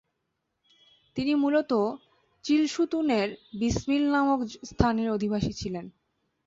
তিনি 1.15 1.33
মূলত 1.35 1.71
চিলসুতুনের 2.45 3.27
বিসমিল 3.59 4.03
নামক 4.11 4.39
স্থানের 4.69 5.07
অধিবাসী 5.11 5.51
ছিলেন। 5.53 5.85